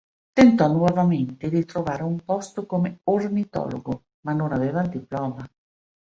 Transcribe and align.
Tentò 0.33 0.67
nuovamente 0.67 1.47
di 1.47 1.63
trovare 1.63 2.01
un 2.01 2.19
posto 2.23 2.65
come 2.65 3.01
ornitologo, 3.03 4.05
ma 4.25 4.33
non 4.33 4.51
aveva 4.51 4.81
il 4.81 4.89
diploma. 4.89 5.45